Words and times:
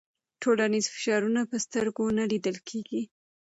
ټولنیز 0.41 0.85
فشارونه 0.93 1.41
په 1.49 1.57
سترګو 1.65 2.05
نه 2.17 2.23
لیدل 2.31 2.57
کېږي. 2.69 3.01